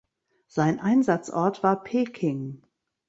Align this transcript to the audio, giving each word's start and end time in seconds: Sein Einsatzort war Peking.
Sein 0.47 0.79
Einsatzort 0.79 1.61
war 1.61 1.83
Peking. 1.83 2.63